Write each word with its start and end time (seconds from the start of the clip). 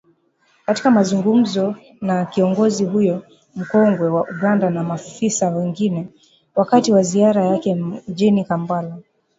Katika 0.65 0.91
mazungumzo 0.91 1.75
na 2.01 2.25
kiongozi 2.25 2.85
huyo 2.85 3.23
mkongwe 3.55 4.07
wa 4.09 4.23
Uganda 4.29 4.69
na 4.69 4.83
maafisa 4.83 5.49
wengine 5.49 6.07
wakati 6.55 6.93
wa 6.93 7.03
ziara 7.03 7.45
yake 7.45 7.75
mjini 7.75 8.43
kampala 8.45 8.97